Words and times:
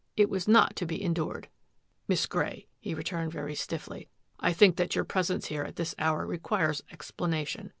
It 0.17 0.31
was 0.31 0.47
not 0.47 0.75
to 0.77 0.87
be 0.87 0.99
en 1.03 1.13
dured." 1.13 1.45
Miss 2.07 2.25
Grey," 2.25 2.65
he 2.79 2.95
returned 2.95 3.31
very 3.31 3.53
stiffly," 3.53 4.09
I 4.39 4.51
think 4.51 4.77
that 4.77 4.95
your 4.95 5.03
presence 5.05 5.45
here 5.45 5.61
at 5.61 5.75
this 5.75 5.93
hour 5.99 6.25
requires 6.25 6.81
ex 6.89 7.11
planation. 7.11 7.69